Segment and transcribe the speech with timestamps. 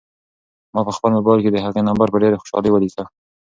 [0.73, 3.03] ما په خپل موبایل کې د هغې نمبر په ډېرې خوشحالۍ ولیکه.